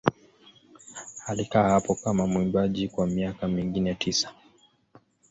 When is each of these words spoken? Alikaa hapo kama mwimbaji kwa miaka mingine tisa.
Alikaa 1.25 1.69
hapo 1.69 1.95
kama 1.95 2.27
mwimbaji 2.27 2.87
kwa 2.87 3.07
miaka 3.07 3.47
mingine 3.47 3.93
tisa. 3.95 4.33